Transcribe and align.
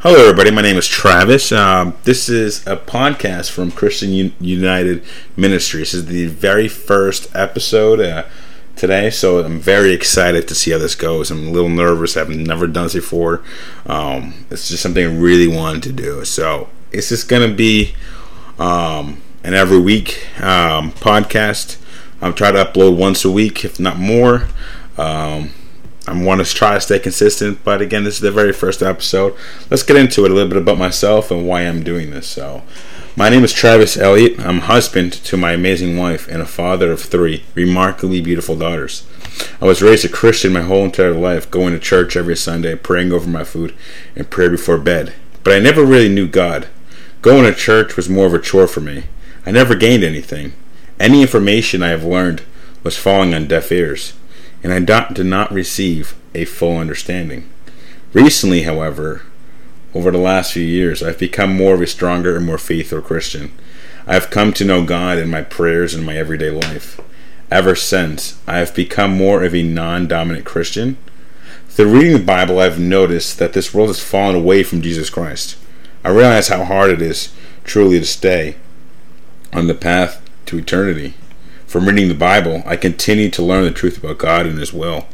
Hello, 0.00 0.20
everybody. 0.20 0.50
My 0.50 0.60
name 0.60 0.76
is 0.76 0.86
Travis. 0.86 1.50
Um, 1.52 1.94
this 2.04 2.28
is 2.28 2.64
a 2.66 2.76
podcast 2.76 3.50
from 3.50 3.72
Christian 3.72 4.34
United 4.38 5.02
Ministries. 5.36 5.92
This 5.92 5.94
is 5.94 6.06
the 6.06 6.26
very 6.26 6.68
first 6.68 7.34
episode 7.34 8.00
uh, 8.00 8.24
today, 8.76 9.08
so 9.08 9.42
I'm 9.42 9.58
very 9.58 9.92
excited 9.92 10.46
to 10.48 10.54
see 10.54 10.72
how 10.72 10.78
this 10.78 10.94
goes. 10.94 11.30
I'm 11.30 11.48
a 11.48 11.50
little 11.50 11.70
nervous. 11.70 12.14
I've 12.14 12.28
never 12.28 12.66
done 12.66 12.84
this 12.84 12.92
before. 12.92 13.42
Um, 13.86 14.44
it's 14.50 14.68
just 14.68 14.82
something 14.82 15.02
I 15.02 15.10
really 15.10 15.48
wanted 15.48 15.82
to 15.84 15.92
do. 15.92 16.26
So 16.26 16.68
it's 16.92 17.08
just 17.08 17.26
going 17.26 17.48
to 17.48 17.56
be 17.56 17.94
um, 18.58 19.22
an 19.42 19.54
every 19.54 19.80
week 19.80 20.28
um, 20.42 20.92
podcast. 20.92 21.78
I'm 22.20 22.34
trying 22.34 22.52
to 22.52 22.64
upload 22.64 22.98
once 22.98 23.24
a 23.24 23.30
week, 23.30 23.64
if 23.64 23.80
not 23.80 23.96
more. 23.98 24.46
Um, 24.98 25.52
I 26.08 26.12
want 26.12 26.44
to 26.44 26.54
try 26.54 26.74
to 26.74 26.80
stay 26.80 27.00
consistent, 27.00 27.64
but 27.64 27.82
again, 27.82 28.04
this 28.04 28.14
is 28.14 28.20
the 28.20 28.30
very 28.30 28.52
first 28.52 28.80
episode. 28.80 29.34
Let's 29.70 29.82
get 29.82 29.96
into 29.96 30.24
it 30.24 30.30
a 30.30 30.34
little 30.34 30.48
bit 30.48 30.58
about 30.58 30.78
myself 30.78 31.32
and 31.32 31.48
why 31.48 31.62
I'm 31.62 31.82
doing 31.82 32.10
this. 32.10 32.28
So, 32.28 32.62
my 33.16 33.28
name 33.28 33.42
is 33.42 33.52
Travis 33.52 33.96
Elliott. 33.96 34.38
I'm 34.38 34.60
husband 34.60 35.12
to 35.12 35.36
my 35.36 35.52
amazing 35.52 35.96
wife 35.96 36.28
and 36.28 36.40
a 36.40 36.46
father 36.46 36.92
of 36.92 37.00
three 37.00 37.42
remarkably 37.56 38.20
beautiful 38.20 38.56
daughters. 38.56 39.04
I 39.60 39.64
was 39.64 39.82
raised 39.82 40.04
a 40.04 40.08
Christian 40.08 40.52
my 40.52 40.60
whole 40.60 40.84
entire 40.84 41.12
life, 41.12 41.50
going 41.50 41.72
to 41.72 41.80
church 41.80 42.16
every 42.16 42.36
Sunday, 42.36 42.76
praying 42.76 43.10
over 43.10 43.28
my 43.28 43.42
food, 43.42 43.74
and 44.14 44.30
prayer 44.30 44.50
before 44.50 44.78
bed. 44.78 45.12
But 45.42 45.54
I 45.54 45.58
never 45.58 45.84
really 45.84 46.08
knew 46.08 46.28
God. 46.28 46.68
Going 47.20 47.44
to 47.44 47.52
church 47.52 47.96
was 47.96 48.08
more 48.08 48.26
of 48.26 48.34
a 48.34 48.38
chore 48.38 48.68
for 48.68 48.80
me. 48.80 49.04
I 49.44 49.50
never 49.50 49.74
gained 49.74 50.04
anything. 50.04 50.52
Any 51.00 51.20
information 51.22 51.82
I 51.82 51.88
have 51.88 52.04
learned 52.04 52.42
was 52.84 52.96
falling 52.96 53.34
on 53.34 53.48
deaf 53.48 53.72
ears 53.72 54.12
and 54.62 54.72
I 54.72 54.78
did 55.12 55.26
not 55.26 55.52
receive 55.52 56.14
a 56.34 56.44
full 56.44 56.78
understanding. 56.78 57.48
Recently, 58.12 58.62
however, 58.62 59.22
over 59.94 60.10
the 60.10 60.18
last 60.18 60.52
few 60.52 60.64
years, 60.64 61.02
I've 61.02 61.18
become 61.18 61.56
more 61.56 61.74
of 61.74 61.80
a 61.80 61.86
stronger 61.86 62.36
and 62.36 62.44
more 62.44 62.58
faithful 62.58 63.00
Christian. 63.00 63.52
I 64.06 64.14
have 64.14 64.30
come 64.30 64.52
to 64.54 64.64
know 64.64 64.84
God 64.84 65.18
in 65.18 65.30
my 65.30 65.42
prayers 65.42 65.94
and 65.94 66.04
my 66.04 66.16
everyday 66.16 66.50
life. 66.50 67.00
Ever 67.50 67.74
since, 67.74 68.40
I 68.46 68.58
have 68.58 68.74
become 68.74 69.12
more 69.16 69.42
of 69.44 69.54
a 69.54 69.62
non 69.62 70.06
dominant 70.06 70.44
Christian. 70.44 70.96
Through 71.68 71.92
reading 71.92 72.12
the 72.12 72.24
Bible, 72.24 72.58
I've 72.58 72.78
noticed 72.78 73.38
that 73.38 73.52
this 73.52 73.74
world 73.74 73.88
has 73.88 74.02
fallen 74.02 74.34
away 74.34 74.62
from 74.62 74.82
Jesus 74.82 75.10
Christ. 75.10 75.56
I 76.04 76.10
realize 76.10 76.48
how 76.48 76.64
hard 76.64 76.90
it 76.90 77.02
is 77.02 77.32
truly 77.64 77.98
to 77.98 78.06
stay 78.06 78.56
on 79.52 79.66
the 79.66 79.74
path 79.74 80.22
to 80.46 80.58
eternity. 80.58 81.14
From 81.66 81.86
reading 81.88 82.06
the 82.06 82.14
Bible, 82.14 82.62
I 82.64 82.76
continue 82.76 83.28
to 83.30 83.42
learn 83.42 83.64
the 83.64 83.72
truth 83.72 83.98
about 83.98 84.18
God 84.18 84.46
and 84.46 84.56
His 84.56 84.72
will. 84.72 85.06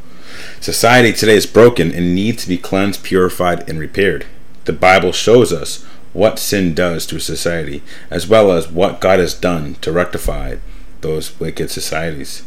Society 0.61 1.11
today 1.11 1.35
is 1.35 1.47
broken 1.47 1.91
and 1.91 2.13
needs 2.13 2.43
to 2.43 2.49
be 2.49 2.59
cleansed, 2.59 3.03
purified, 3.03 3.67
and 3.67 3.79
repaired. 3.79 4.27
The 4.65 4.73
Bible 4.73 5.11
shows 5.11 5.51
us 5.51 5.83
what 6.13 6.37
sin 6.37 6.75
does 6.75 7.07
to 7.07 7.19
society, 7.19 7.81
as 8.11 8.27
well 8.27 8.51
as 8.51 8.67
what 8.67 9.01
God 9.01 9.17
has 9.17 9.33
done 9.33 9.75
to 9.81 9.91
rectify 9.91 10.57
those 11.01 11.39
wicked 11.39 11.71
societies. 11.71 12.45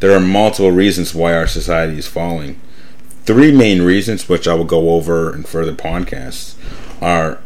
There 0.00 0.12
are 0.12 0.20
multiple 0.20 0.72
reasons 0.72 1.14
why 1.14 1.34
our 1.34 1.46
society 1.46 1.96
is 1.96 2.08
falling. 2.08 2.60
Three 3.24 3.52
main 3.52 3.82
reasons, 3.82 4.28
which 4.28 4.48
I 4.48 4.54
will 4.54 4.64
go 4.64 4.90
over 4.90 5.32
in 5.32 5.44
further 5.44 5.72
podcasts, 5.72 6.56
are 7.00 7.38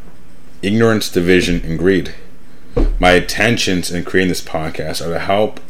ignorance, 0.63 1.11
division, 1.11 1.61
and 1.65 1.79
greed. 1.79 2.15
My 2.99 3.13
intentions 3.13 3.91
in 3.91 4.05
creating 4.05 4.31
this 4.31 4.43
podcast 4.43 5.07
are 5.07 5.13
to 5.13 5.19
help 5.19 5.61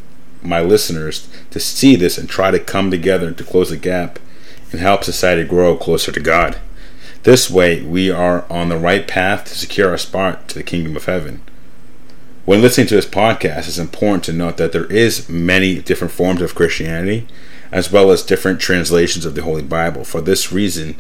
my 0.43 0.61
listeners 0.61 1.29
to 1.51 1.61
see 1.61 1.97
this 1.97 2.19
and 2.19 2.29
try 2.29 2.51
to 2.51 2.59
come 2.59 2.91
together 2.91 3.33
to 3.33 3.45
close 3.45 3.71
the 3.71 3.77
gap 3.77 4.19
and 4.71 4.81
help 4.81 5.05
society 5.05 5.45
grow 5.45 5.77
closer 5.77 6.13
to 6.13 6.21
God. 6.21 6.59
This 7.23 7.51
way, 7.51 7.83
we 7.83 8.11
are 8.11 8.51
on 8.51 8.69
the 8.69 8.79
right 8.79 9.07
path 9.07 9.45
to 9.47 9.59
secure 9.59 9.91
our 9.91 9.99
spot 9.99 10.49
to 10.49 10.55
the 10.55 10.63
kingdom 10.63 10.97
of 10.97 11.07
heaven. 11.07 11.41
When 12.45 12.63
listening 12.63 12.87
to 12.87 12.95
this 12.95 13.07
podcast, 13.07 13.69
it's 13.69 13.79
important 13.79 14.25
to 14.25 14.33
note 14.33 14.57
that 14.57 14.73
there 14.73 14.87
is 14.87 15.29
many 15.29 15.81
different 15.81 16.13
forms 16.13 16.41
of 16.41 16.55
Christianity, 16.55 17.27
as 17.71 17.93
well 17.93 18.11
as 18.11 18.23
different 18.23 18.61
translations 18.61 19.27
of 19.27 19.35
the 19.35 19.43
Holy 19.43 19.63
Bible. 19.63 20.05
For 20.05 20.23
this 20.23 20.51
reason, 20.51 20.95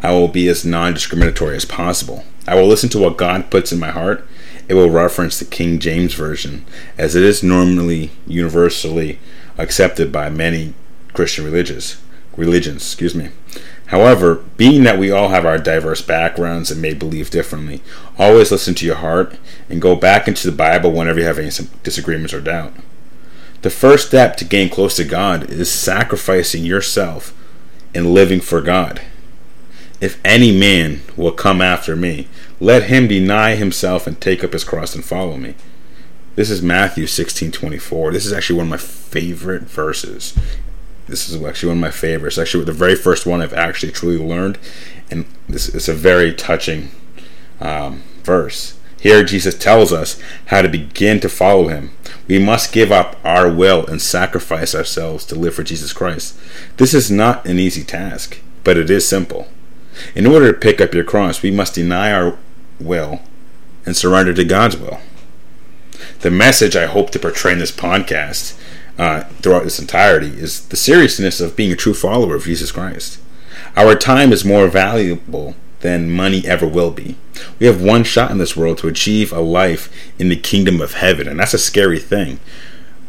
I 0.00 0.12
will 0.12 0.28
be 0.28 0.48
as 0.48 0.64
non-discriminatory 0.64 1.56
as 1.56 1.66
possible. 1.66 2.24
I 2.46 2.54
will 2.54 2.66
listen 2.66 2.88
to 2.90 2.98
what 2.98 3.18
God 3.18 3.50
puts 3.50 3.72
in 3.72 3.78
my 3.78 3.90
heart 3.90 4.26
it 4.68 4.74
will 4.74 4.90
reference 4.90 5.38
the 5.38 5.44
King 5.44 5.78
James 5.78 6.14
Version, 6.14 6.64
as 6.96 7.14
it 7.14 7.22
is 7.22 7.42
normally 7.42 8.10
universally 8.26 9.18
accepted 9.58 10.10
by 10.10 10.30
many 10.30 10.74
Christian 11.12 11.44
religions. 11.44 12.00
Religions, 12.36 12.82
excuse 12.82 13.14
me. 13.14 13.30
However, 13.86 14.36
being 14.56 14.82
that 14.84 14.98
we 14.98 15.10
all 15.10 15.28
have 15.28 15.44
our 15.46 15.58
diverse 15.58 16.02
backgrounds 16.02 16.70
and 16.70 16.80
may 16.80 16.94
believe 16.94 17.30
differently, 17.30 17.82
always 18.18 18.50
listen 18.50 18.74
to 18.76 18.86
your 18.86 18.96
heart 18.96 19.36
and 19.68 19.80
go 19.80 19.94
back 19.94 20.26
into 20.26 20.50
the 20.50 20.56
Bible 20.56 20.90
whenever 20.90 21.20
you 21.20 21.26
have 21.26 21.38
any 21.38 21.50
disagreements 21.82 22.32
or 22.32 22.40
doubt. 22.40 22.72
The 23.62 23.70
first 23.70 24.08
step 24.08 24.36
to 24.38 24.44
gain 24.44 24.68
close 24.68 24.96
to 24.96 25.04
God 25.04 25.50
is 25.50 25.70
sacrificing 25.70 26.64
yourself 26.64 27.32
and 27.94 28.12
living 28.12 28.40
for 28.40 28.60
God. 28.60 29.00
If 30.00 30.20
any 30.24 30.56
man 30.58 31.02
will 31.16 31.32
come 31.32 31.62
after 31.62 31.94
me, 31.94 32.28
let 32.64 32.84
him 32.84 33.06
deny 33.06 33.56
himself 33.56 34.06
and 34.06 34.18
take 34.18 34.42
up 34.42 34.54
his 34.54 34.64
cross 34.64 34.94
and 34.94 35.04
follow 35.04 35.36
me. 35.36 35.54
This 36.34 36.48
is 36.48 36.62
Matthew 36.62 37.06
16:24. 37.06 38.10
This 38.10 38.24
is 38.24 38.32
actually 38.32 38.56
one 38.56 38.66
of 38.66 38.70
my 38.70 38.78
favorite 38.78 39.64
verses. 39.64 40.32
This 41.06 41.28
is 41.28 41.42
actually 41.44 41.68
one 41.68 41.76
of 41.76 41.82
my 41.82 41.90
favorites. 41.90 42.38
Actually, 42.38 42.64
the 42.64 42.72
very 42.72 42.96
first 42.96 43.26
one 43.26 43.42
I've 43.42 43.52
actually 43.52 43.92
truly 43.92 44.16
learned, 44.16 44.56
and 45.10 45.26
this 45.46 45.68
is 45.68 45.90
a 45.90 45.92
very 45.92 46.32
touching 46.32 46.88
um, 47.60 48.02
verse. 48.22 48.78
Here, 48.98 49.22
Jesus 49.22 49.54
tells 49.54 49.92
us 49.92 50.18
how 50.46 50.62
to 50.62 50.68
begin 50.70 51.20
to 51.20 51.28
follow 51.28 51.68
him. 51.68 51.90
We 52.26 52.38
must 52.38 52.72
give 52.72 52.90
up 52.90 53.16
our 53.22 53.52
will 53.52 53.84
and 53.86 54.00
sacrifice 54.00 54.74
ourselves 54.74 55.26
to 55.26 55.34
live 55.34 55.54
for 55.54 55.62
Jesus 55.64 55.92
Christ. 55.92 56.34
This 56.78 56.94
is 56.94 57.10
not 57.10 57.44
an 57.44 57.58
easy 57.58 57.84
task, 57.84 58.40
but 58.64 58.78
it 58.78 58.88
is 58.88 59.06
simple. 59.06 59.48
In 60.14 60.26
order 60.26 60.50
to 60.50 60.58
pick 60.58 60.80
up 60.80 60.94
your 60.94 61.04
cross, 61.04 61.42
we 61.42 61.50
must 61.50 61.74
deny 61.74 62.10
our 62.10 62.38
will 62.80 63.20
and 63.86 63.96
surrender 63.96 64.32
to 64.34 64.44
God's 64.44 64.76
will. 64.76 65.00
The 66.20 66.30
message 66.30 66.76
I 66.76 66.86
hope 66.86 67.10
to 67.10 67.18
portray 67.18 67.52
in 67.52 67.58
this 67.58 67.72
podcast 67.72 68.58
uh, 68.98 69.24
throughout 69.40 69.66
its 69.66 69.78
entirety 69.78 70.28
is 70.28 70.66
the 70.68 70.76
seriousness 70.76 71.40
of 71.40 71.56
being 71.56 71.72
a 71.72 71.76
true 71.76 71.94
follower 71.94 72.36
of 72.36 72.44
Jesus 72.44 72.72
Christ. 72.72 73.20
Our 73.76 73.94
time 73.94 74.32
is 74.32 74.44
more 74.44 74.68
valuable 74.68 75.54
than 75.80 76.10
money 76.10 76.46
ever 76.46 76.66
will 76.66 76.90
be. 76.90 77.16
We 77.58 77.66
have 77.66 77.82
one 77.82 78.04
shot 78.04 78.30
in 78.30 78.38
this 78.38 78.56
world 78.56 78.78
to 78.78 78.88
achieve 78.88 79.32
a 79.32 79.40
life 79.40 79.92
in 80.18 80.28
the 80.28 80.36
kingdom 80.36 80.80
of 80.80 80.94
heaven, 80.94 81.28
and 81.28 81.38
that's 81.38 81.54
a 81.54 81.58
scary 81.58 81.98
thing. 81.98 82.38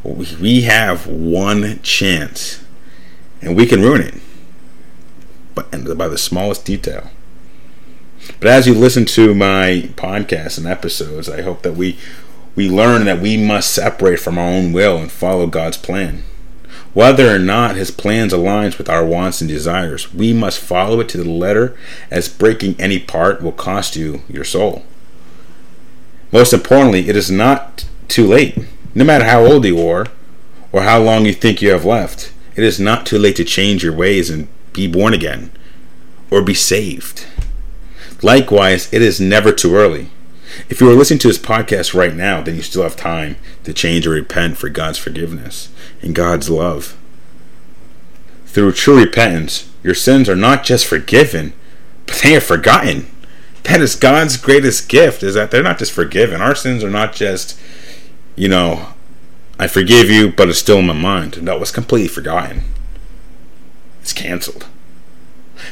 We 0.04 0.64
have 0.64 1.08
one 1.08 1.80
chance, 1.82 2.64
and 3.42 3.56
we 3.56 3.66
can 3.66 3.82
ruin 3.82 4.02
it 4.02 4.16
but 5.56 5.98
by 5.98 6.08
the 6.10 6.18
smallest 6.18 6.66
detail. 6.66 7.10
But 8.40 8.50
as 8.50 8.68
you 8.68 8.74
listen 8.74 9.06
to 9.06 9.34
my 9.34 9.90
podcasts 9.96 10.58
and 10.58 10.68
episodes, 10.68 11.30
I 11.30 11.42
hope 11.42 11.62
that 11.64 11.74
we 11.74 11.98
we 12.56 12.70
learn 12.70 13.04
that 13.06 13.20
we 13.20 13.36
must 13.36 13.74
separate 13.74 14.20
from 14.20 14.38
our 14.38 14.48
own 14.48 14.72
will 14.72 14.98
and 14.98 15.12
follow 15.12 15.46
God's 15.46 15.78
plan. 15.78 16.24
Whether 16.94 17.36
or 17.36 17.40
not 17.40 17.76
his 17.76 17.92
plans 17.92 18.32
aligns 18.32 18.78
with 18.78 18.90
our 18.90 19.06
wants 19.06 19.42
and 19.42 19.50
desires, 19.50 20.14
we 20.14 20.32
must 20.32 20.60
follow 20.62 21.02
it 21.02 21.10
to 21.10 21.18
the 21.18 21.30
letter 21.30 21.78
as 22.10 22.30
breaking 22.30 22.80
any 22.80 23.00
part 23.00 23.42
will 23.42 23.52
cost 23.52 23.98
you 23.98 24.22
your 24.30 24.46
soul. 24.46 24.86
Most 26.32 26.54
importantly, 26.54 27.10
it 27.10 27.18
is 27.18 27.30
not 27.30 27.86
too 28.08 28.26
late. 28.26 28.58
No 28.94 29.04
matter 29.04 29.26
how 29.26 29.46
old 29.46 29.66
you 29.66 29.86
are 29.86 30.08
or 30.72 30.84
how 30.84 31.02
long 31.02 31.26
you 31.26 31.34
think 31.34 31.62
you 31.62 31.72
have 31.72 31.84
left, 31.84 32.32
it 32.56 32.64
is 32.64 32.80
not 32.80 33.06
too 33.06 33.20
late 33.20 33.36
to 33.36 33.44
change 33.44 33.84
your 33.84 33.94
ways 33.94 34.30
and 34.30 34.48
be 34.72 34.88
born 34.88 35.14
again 35.14 35.52
or 36.32 36.42
be 36.42 36.54
saved. 36.54 37.26
Likewise, 38.26 38.92
it 38.92 39.04
is 39.04 39.22
never 39.22 39.52
too 39.52 39.76
early. 39.76 40.10
If 40.68 40.82
you 40.82 40.90
are 40.90 40.96
listening 40.96 41.20
to 41.20 41.28
this 41.28 41.38
podcast 41.38 41.94
right 41.94 42.16
now, 42.16 42.42
then 42.42 42.56
you 42.56 42.64
still 42.64 42.82
have 42.82 42.96
time 42.96 43.36
to 43.66 43.72
change 43.72 44.08
or 44.08 44.10
repent 44.10 44.58
for 44.58 44.68
God's 44.68 44.98
forgiveness 44.98 45.70
and 46.02 46.16
God's 46.16 46.50
love. 46.50 46.98
Through 48.48 48.72
true 48.72 49.00
repentance, 49.00 49.70
your 49.84 49.94
sins 49.94 50.28
are 50.28 50.36
not 50.36 50.64
just 50.64 50.88
forgiven, 50.88 51.54
but 52.08 52.16
they 52.24 52.36
are 52.36 52.42
forgotten. 52.42 53.06
That 53.62 53.80
is 53.80 53.96
God's 53.96 54.38
greatest 54.38 54.90
gift, 54.90 55.22
is 55.22 55.36
that 55.36 55.52
they're 55.52 55.62
not 55.62 55.78
just 55.78 55.92
forgiven. 55.92 56.42
Our 56.42 56.56
sins 56.56 56.84
are 56.84 56.90
not 56.90 57.14
just, 57.14 57.60
you 58.36 58.48
know, 58.48 58.94
I 59.60 59.68
forgive 59.68 60.10
you, 60.10 60.32
but 60.32 60.50
it's 60.50 60.58
still 60.58 60.80
in 60.80 60.88
my 60.88 60.94
mind. 60.94 61.44
No, 61.44 61.62
it's 61.62 61.70
completely 61.70 62.08
forgotten 62.08 62.64
it's 64.02 64.14
canceled. 64.14 64.66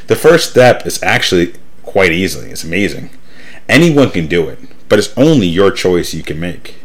The 0.08 0.16
first 0.16 0.50
step 0.50 0.88
is 0.88 1.02
actually 1.02 1.54
quite 1.94 2.12
easily. 2.12 2.50
It's 2.50 2.64
amazing. 2.64 3.12
Anyone 3.70 4.10
can 4.10 4.26
do 4.26 4.50
it, 4.50 4.58
but 4.90 4.98
it's 4.98 5.16
only 5.16 5.46
your 5.46 5.70
choice 5.70 6.12
you 6.12 6.24
can 6.24 6.40
make. 6.40 6.78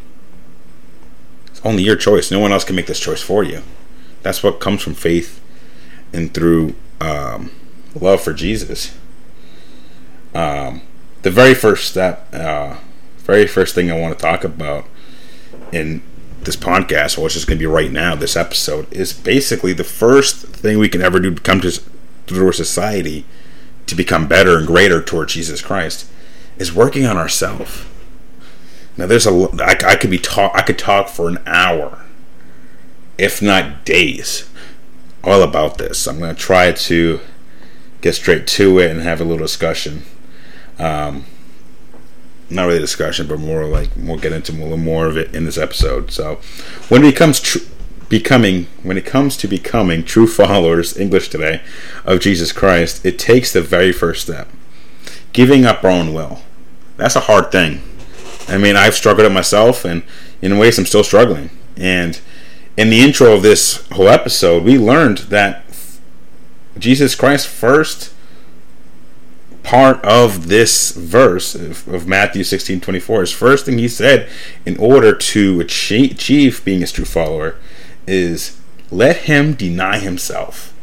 It's 1.46 1.62
only 1.64 1.82
your 1.82 1.96
choice. 1.96 2.30
No 2.30 2.38
one 2.38 2.52
else 2.52 2.62
can 2.62 2.76
make 2.76 2.86
this 2.86 3.00
choice 3.00 3.22
for 3.22 3.42
you. 3.42 3.62
That's 4.22 4.42
what 4.42 4.60
comes 4.60 4.82
from 4.82 4.92
faith 4.92 5.40
and 6.12 6.32
through 6.34 6.74
um, 7.00 7.50
love 7.94 8.20
for 8.20 8.34
Jesus. 8.34 8.94
Um, 10.34 10.82
the 11.22 11.30
very 11.30 11.54
first 11.54 11.90
step, 11.90 12.28
uh, 12.34 12.76
very 13.20 13.46
first 13.46 13.74
thing 13.74 13.90
I 13.90 13.98
want 13.98 14.16
to 14.16 14.22
talk 14.22 14.44
about 14.44 14.84
in 15.72 16.02
this 16.42 16.54
podcast, 16.54 17.16
which 17.16 17.34
is 17.34 17.46
going 17.46 17.58
to 17.58 17.62
be 17.62 17.66
right 17.66 17.90
now, 17.90 18.14
this 18.14 18.36
episode, 18.36 18.92
is 18.92 19.14
basically 19.14 19.72
the 19.72 19.84
first 19.84 20.48
thing 20.48 20.78
we 20.78 20.90
can 20.90 21.00
ever 21.00 21.18
do 21.18 21.34
to 21.34 21.40
come 21.40 21.62
to 21.62 21.70
through 22.26 22.50
a 22.50 22.52
society 22.52 23.24
to 23.88 23.94
become 23.94 24.28
better 24.28 24.58
and 24.58 24.66
greater 24.66 25.02
toward 25.02 25.28
Jesus 25.28 25.60
Christ 25.60 26.10
is 26.58 26.72
working 26.72 27.04
on 27.04 27.16
ourselves. 27.16 27.84
Now, 28.96 29.06
there's 29.06 29.26
a 29.26 29.48
I, 29.60 29.92
I 29.92 29.96
could 29.96 30.10
be 30.10 30.18
talk 30.18 30.52
I 30.54 30.62
could 30.62 30.78
talk 30.78 31.08
for 31.08 31.28
an 31.28 31.38
hour, 31.46 32.04
if 33.16 33.40
not 33.40 33.84
days, 33.84 34.50
all 35.22 35.42
about 35.42 35.78
this. 35.78 36.06
I'm 36.06 36.18
going 36.18 36.34
to 36.34 36.40
try 36.40 36.72
to 36.72 37.20
get 38.00 38.14
straight 38.14 38.46
to 38.46 38.78
it 38.78 38.90
and 38.90 39.00
have 39.00 39.20
a 39.20 39.24
little 39.24 39.44
discussion. 39.44 40.02
Um, 40.78 41.26
not 42.50 42.66
really 42.66 42.78
discussion, 42.78 43.26
but 43.28 43.38
more 43.38 43.66
like 43.66 43.90
we'll 43.96 44.18
get 44.18 44.32
into 44.32 44.52
a 44.52 44.54
little 44.54 44.76
more 44.76 45.06
of 45.06 45.16
it 45.16 45.34
in 45.34 45.44
this 45.44 45.58
episode. 45.58 46.10
So, 46.10 46.40
when 46.88 47.04
it 47.04 47.12
becomes 47.12 47.40
true, 47.40 47.62
becoming, 48.08 48.66
when 48.82 48.96
it 48.96 49.04
comes 49.04 49.36
to 49.38 49.48
becoming 49.48 50.02
true 50.02 50.26
followers, 50.26 50.96
English 50.96 51.28
today, 51.28 51.60
of 52.04 52.20
Jesus 52.20 52.52
Christ, 52.52 53.04
it 53.04 53.18
takes 53.18 53.52
the 53.52 53.62
very 53.62 53.92
first 53.92 54.22
step, 54.22 54.48
giving 55.32 55.64
up 55.64 55.84
our 55.84 55.90
own 55.90 56.14
will. 56.14 56.42
That's 56.96 57.16
a 57.16 57.20
hard 57.20 57.52
thing. 57.52 57.82
I 58.48 58.56
mean, 58.58 58.76
I've 58.76 58.94
struggled 58.94 59.26
it 59.26 59.32
myself, 59.32 59.84
and 59.84 60.02
in 60.40 60.58
ways, 60.58 60.78
I'm 60.78 60.86
still 60.86 61.04
struggling. 61.04 61.50
And 61.76 62.18
in 62.76 62.90
the 62.90 63.00
intro 63.00 63.34
of 63.34 63.42
this 63.42 63.86
whole 63.92 64.08
episode, 64.08 64.64
we 64.64 64.78
learned 64.78 65.18
that 65.18 65.64
Jesus 66.78 67.14
Christ 67.14 67.46
first 67.46 68.14
part 69.62 70.02
of 70.02 70.48
this 70.48 70.92
verse 70.92 71.54
of, 71.54 72.06
Matthew 72.08 72.42
16 72.42 72.80
24. 72.80 73.20
His 73.20 73.32
first 73.32 73.66
thing 73.66 73.78
he 73.78 73.88
said 73.88 74.30
in 74.64 74.78
order 74.78 75.14
to 75.14 75.60
achieve 75.60 76.64
being 76.64 76.80
his 76.80 76.92
true 76.92 77.04
follower 77.04 77.56
is 78.08 78.58
let 78.90 79.16
him 79.18 79.54
deny 79.54 79.98
himself. 79.98 80.74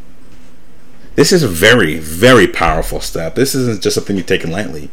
This 1.16 1.32
is 1.32 1.44
a 1.44 1.48
very, 1.48 1.98
very 1.98 2.48
powerful 2.48 3.00
step. 3.00 3.36
This 3.36 3.56
isn't 3.56 3.82
just 3.82 3.96
something 3.96 4.16
you're 4.16 4.26
taking 4.26 4.52
lightly. 4.52 4.90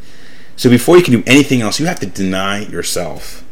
So 0.56 0.70
before 0.70 0.96
you 0.96 1.02
can 1.02 1.14
do 1.14 1.25
anything 1.26 1.61
else, 1.61 1.81
you 1.81 1.87
have 1.87 2.00
to 2.00 2.06
deny 2.06 2.61
yourself. 2.61 3.44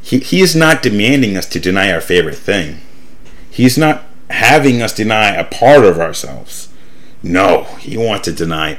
He, 0.00 0.18
he 0.18 0.40
is 0.40 0.54
not 0.54 0.82
demanding 0.82 1.36
us 1.36 1.46
to 1.46 1.60
deny 1.60 1.92
our 1.92 2.00
favorite 2.00 2.36
thing. 2.36 2.80
He's 3.50 3.76
not 3.76 4.04
having 4.30 4.80
us 4.82 4.92
deny 4.92 5.30
a 5.30 5.44
part 5.44 5.84
of 5.84 5.98
ourselves. 5.98 6.72
No, 7.22 7.64
he 7.80 7.96
wants 7.96 8.26
to 8.26 8.32
deny 8.32 8.78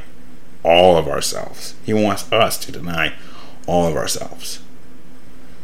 all 0.63 0.97
of 0.97 1.07
ourselves. 1.07 1.75
He 1.83 1.93
wants 1.93 2.31
us 2.31 2.57
to 2.59 2.71
deny 2.71 3.13
all 3.65 3.87
of 3.87 3.97
ourselves. 3.97 4.61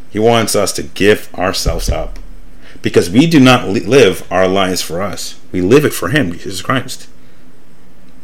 He 0.10 0.20
wants 0.20 0.56
us 0.56 0.74
to 0.74 0.84
give 0.84 1.34
ourselves 1.34 1.90
up 1.90 2.20
because 2.84 3.10
we 3.10 3.26
do 3.26 3.40
not 3.40 3.68
live 3.68 4.32
our 4.32 4.48
lives 4.48 4.84
for 4.84 5.02
us. 5.02 5.40
We 5.52 5.62
live 5.62 5.86
it 5.86 5.94
for 5.94 6.10
Him, 6.10 6.34
Jesus 6.34 6.62
Christ. 6.62 7.10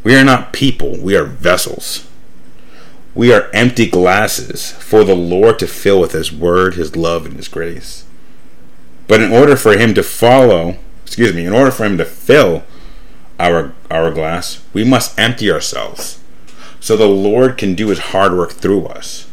We 0.04 0.16
are 0.16 0.24
not 0.24 0.54
people, 0.54 0.96
we 1.00 1.16
are 1.16 1.26
vessels. 1.26 2.08
We 3.16 3.34
are 3.34 3.50
empty 3.52 3.90
glasses 3.90 4.72
for 4.74 5.04
the 5.04 5.16
Lord 5.16 5.58
to 5.60 5.68
fill 5.68 6.00
with 6.00 6.12
His 6.12 6.32
Word, 6.32 6.76
His 6.76 6.96
love, 6.96 7.26
and 7.26 7.36
His 7.36 7.48
grace. 7.48 8.06
But 9.08 9.22
in 9.22 9.32
order 9.32 9.56
for 9.56 9.76
Him 9.76 9.96
to 9.96 10.04
follow, 10.04 10.78
excuse 11.04 11.34
me, 11.34 11.46
in 11.48 11.54
order 11.54 11.72
for 11.72 11.86
Him 11.86 11.98
to 11.98 12.06
fill 12.06 12.64
our, 13.40 13.74
our 13.90 14.12
glass, 14.12 14.64
we 14.74 14.84
must 14.84 15.18
empty 15.18 15.52
ourselves 15.52 16.20
so 16.80 16.96
the 16.96 17.08
Lord 17.08 17.58
can 17.58 17.76
do 17.76 17.88
his 17.90 18.00
hard 18.00 18.34
work 18.34 18.52
through 18.52 18.86
us. 18.88 19.30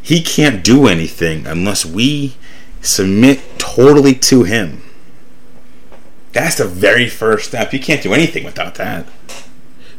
He 0.00 0.22
can't 0.22 0.62
do 0.62 0.86
anything 0.86 1.46
unless 1.46 1.84
we 1.84 2.36
submit 2.80 3.53
totally 3.74 4.14
to 4.14 4.44
him. 4.44 4.82
That's 6.32 6.56
the 6.56 6.66
very 6.66 7.08
first 7.08 7.48
step. 7.48 7.72
You 7.72 7.80
can't 7.80 8.02
do 8.02 8.12
anything 8.12 8.44
without 8.44 8.74
that. 8.76 9.06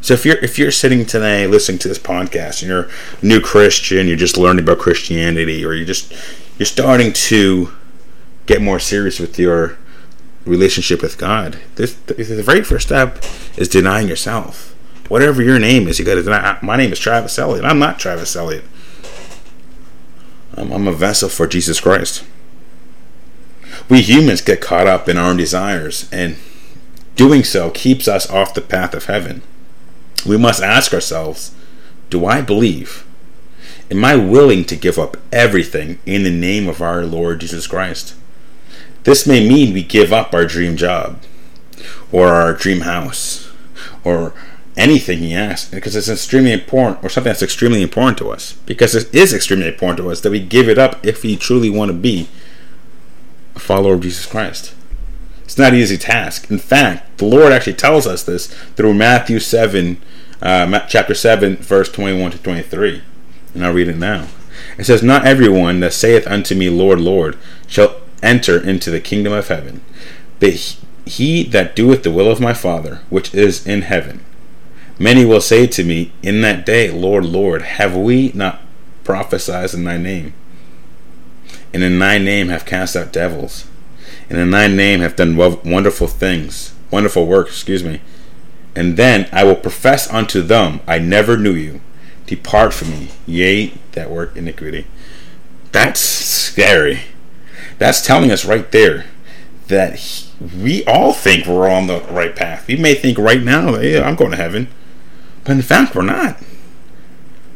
So 0.01 0.13
if 0.13 0.25
you're 0.25 0.37
if 0.37 0.59
you're 0.59 0.71
sitting 0.71 1.05
today 1.05 1.47
listening 1.47 1.79
to 1.79 1.87
this 1.87 1.97
podcast 1.97 2.61
and 2.61 2.69
you're 2.69 2.89
a 3.21 3.25
new 3.25 3.41
Christian, 3.41 4.07
you're 4.07 4.17
just 4.17 4.37
learning 4.37 4.63
about 4.63 4.79
Christianity, 4.79 5.65
or 5.65 5.73
you're 5.73 5.85
just 5.85 6.13
you're 6.59 6.65
starting 6.65 7.11
to 7.13 7.71
get 8.45 8.61
more 8.61 8.79
serious 8.79 9.19
with 9.19 9.39
your 9.39 9.77
relationship 10.45 11.01
with 11.01 11.17
God, 11.17 11.59
this 11.75 11.95
the 11.95 12.43
very 12.43 12.63
first 12.63 12.87
step 12.87 13.23
is 13.57 13.67
denying 13.67 14.07
yourself 14.07 14.75
whatever 15.07 15.41
your 15.41 15.59
name 15.59 15.87
is, 15.87 15.99
you 15.99 16.05
got 16.05 16.15
to 16.15 16.23
deny. 16.23 16.57
My 16.61 16.75
name 16.75 16.91
is 16.91 16.99
Travis 16.99 17.37
Elliott. 17.37 17.65
I'm 17.65 17.79
not 17.79 17.99
Travis 17.99 18.35
Elliott. 18.35 18.63
I'm, 20.55 20.71
I'm 20.71 20.87
a 20.87 20.93
vessel 20.93 21.29
for 21.29 21.47
Jesus 21.47 21.79
Christ. 21.79 22.25
We 23.87 24.01
humans 24.01 24.41
get 24.41 24.61
caught 24.61 24.87
up 24.87 25.07
in 25.07 25.17
our 25.17 25.29
own 25.29 25.37
desires, 25.37 26.09
and 26.11 26.37
doing 27.15 27.43
so 27.43 27.69
keeps 27.69 28.07
us 28.07 28.29
off 28.29 28.53
the 28.53 28.61
path 28.61 28.93
of 28.93 29.05
heaven. 29.05 29.43
We 30.25 30.37
must 30.37 30.63
ask 30.63 30.93
ourselves 30.93 31.53
Do 32.09 32.25
I 32.25 32.41
believe? 32.41 33.05
Am 33.91 34.03
I 34.03 34.15
willing 34.15 34.65
to 34.65 34.75
give 34.75 34.97
up 34.97 35.17
everything 35.31 35.99
in 36.07 36.23
the 36.23 36.31
name 36.31 36.67
of 36.67 36.81
our 36.81 37.05
Lord 37.05 37.41
Jesus 37.41 37.67
Christ? 37.67 38.15
This 39.03 39.27
may 39.27 39.47
mean 39.47 39.73
we 39.73 39.83
give 39.83 40.11
up 40.11 40.33
our 40.33 40.45
dream 40.45 40.75
job, 40.75 41.21
or 42.11 42.29
our 42.29 42.53
dream 42.53 42.81
house, 42.81 43.51
or 44.03 44.33
anything 44.75 45.19
he 45.19 45.33
asks 45.33 45.69
because 45.69 45.95
it's 45.95 46.09
extremely 46.09 46.51
important 46.51 47.01
or 47.03 47.09
something 47.09 47.29
that's 47.29 47.43
extremely 47.43 47.81
important 47.81 48.17
to 48.17 48.29
us 48.29 48.53
because 48.65 48.93
it 48.93 49.13
is 49.15 49.33
extremely 49.33 49.67
important 49.67 49.97
to 49.97 50.09
us 50.09 50.19
that 50.19 50.31
we 50.31 50.39
give 50.39 50.67
it 50.67 50.77
up 50.77 51.05
if 51.05 51.23
we 51.23 51.35
truly 51.37 51.69
want 51.69 51.89
to 51.89 51.93
be 51.93 52.27
a 53.55 53.59
follower 53.59 53.95
of 53.95 54.01
Jesus 54.01 54.25
Christ. 54.25 54.73
It's 55.43 55.57
not 55.57 55.73
an 55.73 55.79
easy 55.79 55.97
task. 55.97 56.49
In 56.49 56.57
fact, 56.57 57.19
the 57.19 57.25
Lord 57.25 57.53
actually 57.53 57.73
tells 57.73 58.07
us 58.07 58.23
this 58.23 58.47
through 58.75 58.93
Matthew 58.93 59.39
7, 59.39 60.01
uh, 60.41 60.79
chapter 60.87 61.13
7, 61.13 61.57
verse 61.57 61.91
21 61.91 62.31
to 62.31 62.37
23. 62.39 63.01
And 63.53 63.65
I'll 63.65 63.73
read 63.73 63.87
it 63.87 63.97
now. 63.97 64.27
It 64.77 64.85
says, 64.85 65.03
Not 65.03 65.25
everyone 65.25 65.79
that 65.81 65.93
saith 65.93 66.27
unto 66.27 66.55
me, 66.55 66.69
Lord, 66.69 66.99
Lord, 66.99 67.37
shall 67.67 68.01
enter 68.21 68.59
into 68.59 68.89
the 68.89 68.99
kingdom 68.99 69.33
of 69.33 69.47
heaven, 69.47 69.81
but 70.39 70.77
he 71.05 71.43
that 71.43 71.75
doeth 71.75 72.03
the 72.03 72.11
will 72.11 72.29
of 72.29 72.41
my 72.41 72.53
Father, 72.53 73.01
which 73.09 73.33
is 73.33 73.65
in 73.65 73.83
heaven. 73.83 74.25
Many 74.97 75.25
will 75.25 75.41
say 75.41 75.67
to 75.67 75.83
me 75.83 76.11
in 76.23 76.41
that 76.41 76.65
day, 76.65 76.89
Lord, 76.89 77.25
Lord, 77.25 77.61
have 77.61 77.95
we 77.95 78.31
not 78.33 78.61
prophesied 79.03 79.73
in 79.73 79.83
thy 79.83 79.97
name? 79.97 80.33
And 81.75 81.83
in 81.83 81.99
thy 81.99 82.19
name 82.19 82.47
have 82.47 82.63
cast 82.63 82.95
out 82.95 83.11
devils, 83.11 83.67
and 84.29 84.39
in 84.39 84.51
thy 84.51 84.69
name 84.69 85.01
have 85.01 85.17
done 85.17 85.35
wonderful 85.35 86.07
things, 86.07 86.73
wonderful 86.89 87.27
works, 87.27 87.51
excuse 87.51 87.83
me. 87.83 87.99
And 88.73 88.95
then 88.95 89.27
I 89.33 89.43
will 89.43 89.57
profess 89.57 90.09
unto 90.09 90.41
them, 90.41 90.79
I 90.87 90.99
never 90.99 91.35
knew 91.35 91.51
you. 91.53 91.81
Depart 92.27 92.73
from 92.73 92.91
me, 92.91 93.09
ye 93.25 93.73
that 93.91 94.09
work 94.09 94.37
iniquity. 94.37 94.87
That's 95.73 95.99
scary. 95.99 97.01
That's 97.77 98.01
telling 98.01 98.31
us 98.31 98.45
right 98.45 98.71
there 98.71 99.07
that 99.67 99.95
he, 99.95 100.29
we 100.57 100.85
all 100.85 101.11
think 101.11 101.45
we're 101.45 101.69
on 101.69 101.87
the 101.87 101.99
right 102.03 102.37
path. 102.37 102.67
We 102.69 102.77
may 102.77 102.95
think 102.95 103.17
right 103.17 103.43
now, 103.43 103.71
that, 103.71 103.83
yeah, 103.83 104.07
I'm 104.07 104.15
going 104.15 104.31
to 104.31 104.37
heaven. 104.37 104.69
But 105.43 105.57
in 105.57 105.61
fact, 105.61 105.93
we're 105.93 106.03
not. 106.03 106.41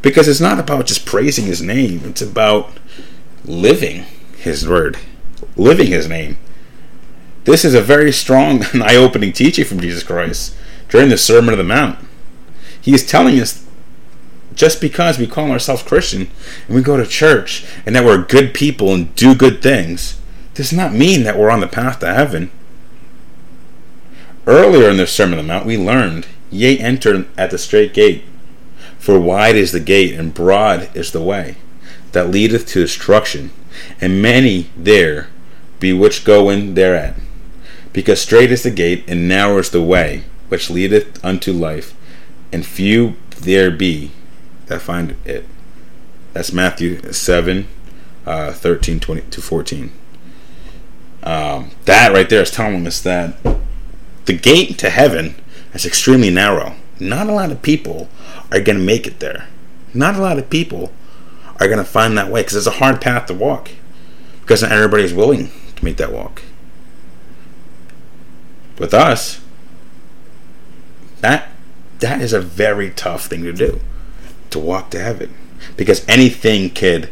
Because 0.02 0.28
it's 0.28 0.42
not 0.42 0.60
about 0.60 0.88
just 0.88 1.06
praising 1.06 1.46
his 1.46 1.62
name, 1.62 2.02
it's 2.04 2.22
about 2.22 2.74
living 3.50 4.06
his 4.38 4.68
word, 4.68 4.96
living 5.58 5.88
his 5.88 6.08
name. 6.08 6.38
This 7.46 7.66
is 7.66 7.74
a 7.74 7.82
very 7.82 8.12
strong 8.12 8.64
and 8.74 8.84
eye 8.84 8.96
opening 8.96 9.34
teaching 9.34 9.66
from 9.66 9.82
Jesus 9.82 10.04
Christ 10.04 10.56
during 10.88 11.10
the 11.10 11.18
Sermon 11.18 11.54
of 11.54 11.58
the 11.58 11.64
Mount. 11.64 12.00
He 12.80 12.94
is 12.94 13.06
telling 13.06 13.40
us 13.40 13.66
just 14.54 14.80
because 14.80 15.18
we 15.18 15.26
call 15.26 15.52
ourselves 15.52 15.84
Christian 15.84 16.30
and 16.68 16.76
we 16.76 16.82
go 16.82 16.96
to 16.96 17.06
church 17.06 17.66
and 17.86 17.96
that 17.96 18.06
we're 18.06 18.24
good 18.24 18.54
people 18.54 18.94
and 18.94 19.14
do 19.16 19.34
good 19.34 19.62
things 19.62 20.20
does 20.54 20.72
not 20.72 20.94
mean 20.94 21.24
that 21.24 21.38
we're 21.38 21.50
on 21.50 21.60
the 21.60 21.68
path 21.68 22.00
to 22.00 22.14
heaven. 22.14 22.52
Earlier 24.46 24.90
in 24.90 24.98
the 24.98 25.08
Sermon 25.08 25.40
on 25.40 25.48
the 25.48 25.54
Mount, 25.54 25.66
we 25.66 25.78
learned 25.78 26.28
Yea, 26.52 26.78
enter 26.80 27.26
at 27.38 27.52
the 27.52 27.58
strait 27.58 27.94
gate. 27.94 28.24
For 28.98 29.20
wide 29.20 29.56
is 29.56 29.72
the 29.72 29.80
gate, 29.80 30.14
and 30.20 30.34
broad 30.34 30.90
is 30.96 31.12
the 31.12 31.22
way 31.22 31.58
that 32.12 32.30
leadeth 32.30 32.66
to 32.68 32.82
destruction, 32.82 33.52
and 34.02 34.22
many 34.22 34.70
there 34.76 35.28
be 35.80 35.94
which 35.94 36.26
go 36.26 36.50
in 36.50 36.74
thereat. 36.74 37.16
Because 37.94 38.22
strait 38.22 38.52
is 38.52 38.64
the 38.64 38.72
gate, 38.72 39.04
and 39.08 39.28
narrow 39.28 39.58
is 39.58 39.70
the 39.72 39.82
way 39.82 40.24
which 40.50 40.70
leadeth 40.70 41.24
unto 41.24 41.52
life, 41.52 41.96
and 42.52 42.66
few 42.66 43.16
there 43.40 43.72
be 43.72 44.12
that 44.68 44.82
find 44.82 45.16
it. 45.26 45.46
That's 46.34 46.54
Matthew 46.54 47.12
7, 47.12 47.68
uh, 48.26 48.54
13 48.54 49.00
20 49.00 49.22
to 49.22 49.42
14. 49.42 49.92
Um, 51.24 51.72
that 51.86 52.14
right 52.14 52.30
there 52.30 52.44
is 52.44 52.52
telling 52.52 52.88
us 52.88 53.02
that 53.02 53.36
the 54.26 54.34
gate 54.34 54.78
to 54.80 54.90
heaven 54.90 55.36
is 55.74 55.86
extremely 55.86 56.30
narrow. 56.30 56.76
not 57.00 57.28
a 57.28 57.34
lot 57.34 57.52
of 57.52 57.62
people 57.62 58.10
are 58.52 58.60
going 58.60 58.78
to 58.78 58.84
make 58.84 59.08
it 59.08 59.20
there. 59.20 59.48
Not 59.94 60.16
a 60.16 60.22
lot 60.22 60.38
of 60.38 60.50
people 60.50 60.92
are 61.60 61.68
going 61.68 61.78
to 61.80 61.84
find 61.84 62.18
that 62.18 62.30
way 62.30 62.42
because 62.42 62.56
it's 62.56 62.68
a 62.68 62.72
hard 62.72 63.02
path 63.02 63.28
to 63.28 63.34
walk 63.34 63.72
because 64.42 64.62
not 64.62 64.72
everybody 64.72 65.04
is 65.04 65.14
willing 65.14 65.52
to 65.76 65.86
make 65.86 65.98
that 65.98 66.12
walk. 66.12 66.42
With 68.78 68.94
us, 68.94 69.42
that 71.22 71.50
that 72.00 72.22
is 72.22 72.32
a 72.32 72.40
very 72.40 72.92
tough 72.92 73.26
thing 73.26 73.44
to 73.44 73.54
do 73.54 73.82
to 74.52 74.60
walk 74.60 74.90
to 74.92 75.00
heaven 75.00 75.36
because 75.76 76.08
anything 76.08 76.70
could 76.70 77.10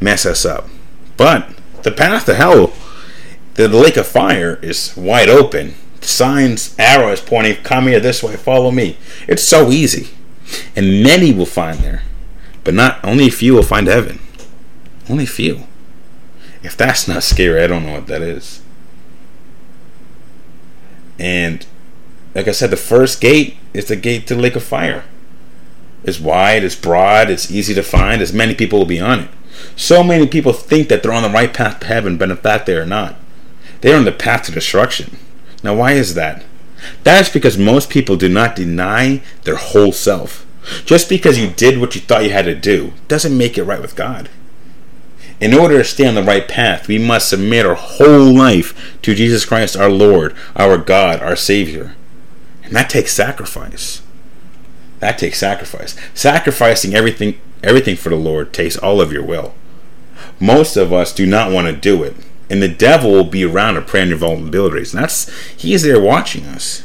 mess 0.00 0.26
us 0.26 0.44
up. 0.44 0.68
But 1.16 1.50
the 1.82 1.92
path 1.92 2.26
to 2.26 2.34
hell, 2.34 2.72
the 3.54 3.68
lake 3.68 3.96
of 3.96 4.06
fire, 4.06 4.58
is 4.60 4.96
wide 4.96 5.28
open. 5.28 5.74
Signs, 6.00 6.74
arrows 6.78 7.20
pointing, 7.20 7.62
come 7.62 7.86
here 7.86 8.00
this 8.00 8.22
way, 8.22 8.36
follow 8.36 8.70
me. 8.70 8.98
It's 9.26 9.42
so 9.42 9.70
easy. 9.70 10.10
And 10.76 11.02
many 11.02 11.32
will 11.32 11.46
find 11.46 11.78
there. 11.78 12.02
But 12.64 12.74
not 12.74 13.02
only 13.04 13.28
a 13.28 13.30
few 13.30 13.54
will 13.54 13.62
find 13.62 13.86
heaven. 13.86 14.18
Only 15.08 15.24
a 15.24 15.28
few. 15.28 15.64
If 16.62 16.76
that's 16.76 17.06
not 17.06 17.22
scary, 17.22 17.62
I 17.62 17.66
don't 17.66 17.84
know 17.84 17.92
what 17.92 18.06
that 18.06 18.22
is. 18.22 18.62
And 21.18 21.66
like 22.34 22.48
I 22.48 22.52
said, 22.52 22.70
the 22.70 22.76
first 22.76 23.20
gate 23.20 23.56
is 23.72 23.86
the 23.86 23.96
gate 23.96 24.26
to 24.26 24.34
the 24.34 24.40
lake 24.40 24.56
of 24.56 24.64
fire. 24.64 25.04
It's 26.02 26.18
wide, 26.18 26.64
it's 26.64 26.74
broad, 26.74 27.30
it's 27.30 27.50
easy 27.50 27.74
to 27.74 27.82
find, 27.82 28.20
as 28.20 28.32
many 28.32 28.54
people 28.54 28.78
will 28.78 28.86
be 28.86 29.00
on 29.00 29.20
it. 29.20 29.30
So 29.76 30.02
many 30.02 30.26
people 30.26 30.52
think 30.52 30.88
that 30.88 31.02
they're 31.02 31.12
on 31.12 31.22
the 31.22 31.30
right 31.30 31.52
path 31.52 31.80
to 31.80 31.86
heaven, 31.86 32.18
but 32.18 32.30
in 32.30 32.36
fact 32.36 32.66
they 32.66 32.76
are 32.76 32.86
not. 32.86 33.16
They 33.80 33.92
are 33.92 33.96
on 33.96 34.04
the 34.04 34.12
path 34.12 34.44
to 34.44 34.52
destruction. 34.52 35.16
Now, 35.62 35.74
why 35.76 35.92
is 35.92 36.14
that? 36.14 36.44
That 37.04 37.22
is 37.22 37.32
because 37.32 37.56
most 37.56 37.88
people 37.88 38.16
do 38.16 38.28
not 38.28 38.56
deny 38.56 39.22
their 39.44 39.56
whole 39.56 39.92
self. 39.92 40.44
Just 40.84 41.08
because 41.08 41.38
you 41.38 41.50
did 41.50 41.80
what 41.80 41.94
you 41.94 42.00
thought 42.00 42.24
you 42.24 42.30
had 42.30 42.46
to 42.46 42.54
do 42.54 42.92
doesn't 43.08 43.36
make 43.36 43.58
it 43.58 43.64
right 43.64 43.82
with 43.82 43.96
God. 43.96 44.28
In 45.40 45.52
order 45.52 45.78
to 45.78 45.84
stay 45.84 46.06
on 46.06 46.14
the 46.14 46.22
right 46.22 46.46
path, 46.46 46.88
we 46.88 46.98
must 46.98 47.28
submit 47.28 47.66
our 47.66 47.74
whole 47.74 48.32
life 48.32 48.98
to 49.02 49.14
Jesus 49.14 49.44
Christ, 49.44 49.76
our 49.76 49.90
Lord, 49.90 50.34
our 50.56 50.78
God, 50.78 51.20
our 51.20 51.36
Savior. 51.36 51.94
And 52.62 52.74
that 52.74 52.88
takes 52.88 53.12
sacrifice. 53.12 54.02
That 55.00 55.18
takes 55.18 55.38
sacrifice. 55.38 55.96
Sacrificing 56.14 56.94
everything 56.94 57.40
everything 57.62 57.96
for 57.96 58.10
the 58.10 58.16
Lord 58.16 58.52
takes 58.52 58.76
all 58.76 59.00
of 59.00 59.12
your 59.12 59.24
will. 59.24 59.54
Most 60.38 60.76
of 60.76 60.92
us 60.92 61.12
do 61.12 61.26
not 61.26 61.50
want 61.50 61.66
to 61.66 61.72
do 61.72 62.02
it. 62.02 62.16
And 62.50 62.62
the 62.62 62.68
devil 62.68 63.10
will 63.10 63.24
be 63.24 63.44
around 63.44 63.74
to 63.74 63.82
prey 63.82 64.02
on 64.02 64.08
your 64.10 64.18
vulnerabilities. 64.18 64.92
And 64.92 65.02
that's 65.02 65.30
he's 65.56 65.82
there 65.82 66.00
watching 66.00 66.44
us. 66.46 66.84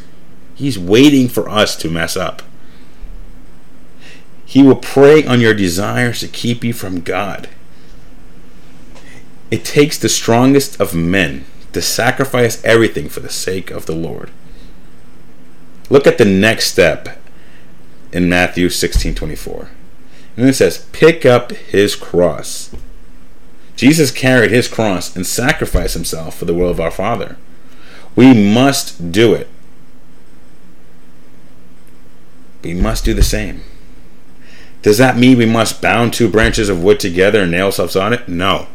He's 0.55 0.79
waiting 0.79 1.27
for 1.27 1.49
us 1.49 1.75
to 1.77 1.89
mess 1.89 2.17
up. 2.17 2.41
He 4.49 4.63
will 4.63 4.77
prey 4.77 5.23
on 5.23 5.41
your 5.41 5.53
desires 5.53 6.21
to 6.21 6.27
keep 6.27 6.63
you 6.63 6.73
from 6.73 7.01
God. 7.01 7.49
It 9.51 9.63
takes 9.63 9.95
the 9.95 10.09
strongest 10.09 10.81
of 10.81 10.95
men 10.95 11.45
to 11.71 11.83
sacrifice 11.83 12.59
everything 12.65 13.09
for 13.09 13.19
the 13.19 13.29
sake 13.29 13.69
of 13.69 13.85
the 13.85 13.93
Lord. 13.93 14.31
Look 15.91 16.07
at 16.07 16.17
the 16.17 16.25
next 16.25 16.71
step 16.71 17.21
in 18.11 18.27
Matthew 18.27 18.69
16 18.71 19.13
24. 19.13 19.69
And 20.35 20.49
it 20.49 20.53
says, 20.53 20.87
Pick 20.93 21.27
up 21.27 21.51
his 21.51 21.95
cross. 21.95 22.73
Jesus 23.75 24.09
carried 24.09 24.49
his 24.49 24.67
cross 24.67 25.15
and 25.15 25.27
sacrificed 25.27 25.93
himself 25.93 26.35
for 26.35 26.45
the 26.45 26.55
will 26.55 26.69
of 26.69 26.79
our 26.79 26.89
Father. 26.89 27.37
We 28.15 28.33
must 28.33 29.11
do 29.11 29.35
it. 29.35 29.47
We 32.63 32.73
must 32.73 33.05
do 33.05 33.13
the 33.13 33.21
same. 33.21 33.61
Does 34.81 34.97
that 34.97 35.17
mean 35.17 35.37
we 35.37 35.45
must 35.45 35.81
bound 35.81 36.13
two 36.13 36.29
branches 36.29 36.69
of 36.69 36.83
wood 36.83 36.99
together 36.99 37.41
and 37.41 37.51
nail 37.51 37.67
ourselves 37.67 37.95
on 37.95 38.13
it? 38.13 38.27
No. 38.27 38.67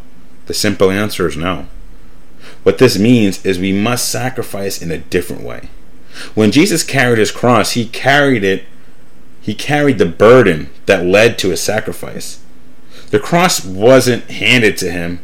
The 0.47 0.55
simple 0.55 0.91
answer 0.91 1.27
is 1.27 1.37
no. 1.37 1.67
What 2.63 2.79
this 2.79 2.99
means 2.99 3.45
is 3.45 3.59
we 3.59 3.73
must 3.73 4.11
sacrifice 4.11 4.81
in 4.81 4.91
a 4.91 4.99
different 4.99 5.43
way. 5.43 5.69
When 6.35 6.51
Jesus 6.53 6.83
carried 6.83 7.19
his 7.19 7.33
cross, 7.33 7.73
he 7.73 7.87
carried 7.87 8.45
it, 8.45 8.65
he 9.41 9.55
carried 9.55 9.99
the 9.99 10.07
burden 10.07 10.71
that 10.87 11.05
led 11.05 11.39
to 11.39 11.51
his 11.51 11.61
sacrifice. 11.61 12.43
The 13.11 13.19
cross 13.19 13.65
wasn't 13.65 14.31
handed 14.31 14.77
to 14.79 14.91
him, 14.91 15.21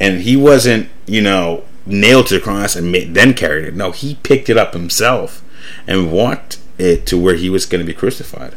and 0.00 0.22
he 0.22 0.36
wasn't, 0.36 0.88
you 1.06 1.22
know, 1.22 1.64
nailed 1.84 2.26
to 2.28 2.34
the 2.34 2.40
cross 2.40 2.74
and 2.74 2.90
made, 2.90 3.14
then 3.14 3.34
carried 3.34 3.64
it. 3.64 3.74
No, 3.74 3.92
he 3.92 4.16
picked 4.22 4.48
it 4.48 4.56
up 4.56 4.72
himself 4.72 5.42
and 5.86 6.12
walked 6.12 6.58
it 6.78 7.06
to 7.06 7.18
where 7.18 7.36
he 7.36 7.48
was 7.48 7.66
going 7.66 7.84
to 7.84 7.86
be 7.86 7.96
crucified, 7.96 8.54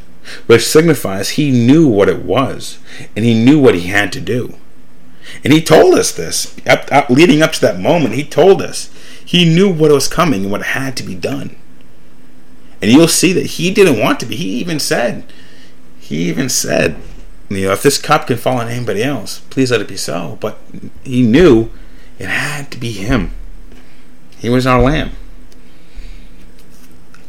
which 0.47 0.67
signifies 0.67 1.31
he 1.31 1.51
knew 1.51 1.87
what 1.87 2.09
it 2.09 2.23
was 2.23 2.79
and 3.15 3.25
he 3.25 3.33
knew 3.33 3.59
what 3.59 3.75
he 3.75 3.87
had 3.87 4.11
to 4.13 4.21
do. 4.21 4.55
And 5.43 5.53
he 5.53 5.61
told 5.61 5.95
us 5.95 6.11
this 6.11 6.55
up, 6.67 6.91
up, 6.91 7.09
leading 7.09 7.41
up 7.41 7.51
to 7.53 7.61
that 7.61 7.79
moment. 7.79 8.15
He 8.15 8.23
told 8.23 8.61
us 8.61 8.89
he 9.23 9.45
knew 9.45 9.71
what 9.71 9.91
was 9.91 10.07
coming 10.07 10.43
and 10.43 10.51
what 10.51 10.63
had 10.63 10.97
to 10.97 11.03
be 11.03 11.15
done. 11.15 11.55
And 12.81 12.91
you'll 12.91 13.07
see 13.07 13.33
that 13.33 13.45
he 13.45 13.71
didn't 13.73 13.99
want 13.99 14.19
to 14.21 14.25
be. 14.25 14.35
He 14.35 14.49
even 14.59 14.79
said, 14.79 15.31
he 15.99 16.29
even 16.29 16.49
said, 16.49 16.95
you 17.49 17.65
know, 17.65 17.71
if 17.71 17.83
this 17.83 17.97
cup 17.97 18.27
can 18.27 18.37
fall 18.37 18.57
on 18.57 18.67
anybody 18.67 19.03
else, 19.03 19.39
please 19.49 19.71
let 19.71 19.81
it 19.81 19.87
be 19.87 19.97
so. 19.97 20.37
But 20.39 20.59
he 21.03 21.23
knew 21.23 21.69
it 22.17 22.27
had 22.27 22.71
to 22.71 22.77
be 22.77 22.91
him. 22.91 23.31
He 24.37 24.49
was 24.49 24.65
our 24.65 24.81
lamb. 24.81 25.11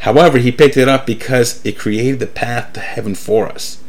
However, 0.01 0.39
he 0.39 0.51
picked 0.51 0.77
it 0.77 0.89
up 0.89 1.07
because 1.07 1.65
it 1.65 1.79
created 1.79 2.21
the 2.21 2.27
path 2.27 2.73
to 2.73 2.81
heaven 2.81 3.15
for 3.15 3.49
us. 3.49 3.83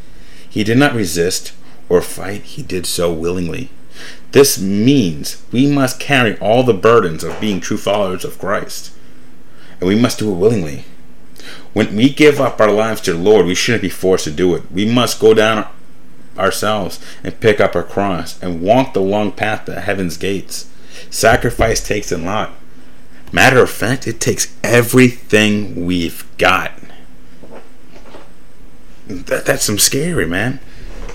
He 0.50 0.64
did 0.64 0.78
not 0.78 0.94
resist 0.94 1.54
or 1.88 2.02
fight, 2.02 2.42
he 2.44 2.62
did 2.62 2.86
so 2.86 3.12
willingly. 3.12 3.70
This 4.32 4.60
means 4.60 5.42
we 5.52 5.68
must 5.68 6.00
carry 6.00 6.38
all 6.40 6.64
the 6.64 6.74
burdens 6.74 7.24
of 7.24 7.40
being 7.40 7.60
true 7.60 7.78
followers 7.78 8.26
of 8.26 8.40
Christ. 8.40 8.94
And 9.80 9.88
we 9.88 9.96
must 9.96 10.20
do 10.20 10.32
it 10.32 10.38
willingly. 10.38 10.86
When 11.74 11.96
we 11.96 12.10
give 12.10 12.42
up 12.42 12.60
our 12.60 12.72
lives 12.72 13.02
to 13.02 13.14
the 13.14 13.20
Lord, 13.20 13.46
we 13.46 13.56
shouldn't 13.56 13.82
be 13.82 13.90
forced 13.90 14.26
to 14.26 14.32
do 14.32 14.54
it. 14.56 14.70
We 14.72 14.86
must 14.86 15.20
go 15.20 15.34
down 15.34 15.68
ourselves 16.38 17.00
and 17.24 17.40
pick 17.40 17.60
up 17.60 17.76
our 17.76 17.84
cross 17.84 18.42
and 18.42 18.62
walk 18.62 18.94
the 18.94 19.02
long 19.02 19.32
path 19.32 19.66
to 19.66 19.80
heaven's 19.80 20.18
gates. 20.18 20.70
Sacrifice 21.10 21.86
takes 21.86 22.12
a 22.12 22.18
lot. 22.18 22.52
Matter 23.32 23.62
of 23.62 23.70
fact, 23.70 24.08
it 24.08 24.20
takes 24.20 24.56
everything 24.64 25.86
we've 25.86 26.26
got. 26.38 26.72
That, 29.08 29.46
that's 29.46 29.64
some 29.64 29.80
scary, 29.80 30.26
man. 30.26 30.60